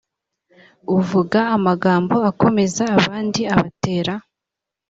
uvuga 0.97 1.39
amagambo 1.55 2.15
akomeza 2.29 2.83
abandi 2.97 3.41
abatera 3.53 4.13